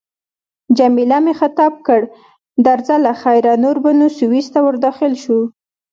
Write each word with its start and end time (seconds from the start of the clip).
جميله 0.77 1.17
مې 1.21 1.25
مخاطب 1.35 1.73
کړ: 1.87 2.01
درځه 2.67 2.95
له 3.05 3.13
خیره، 3.21 3.53
نور 3.63 3.77
به 3.83 3.91
نو 3.99 4.05
سویس 4.17 4.47
ته 4.53 4.59
ورداخل 4.63 5.13
شو. 5.23 5.39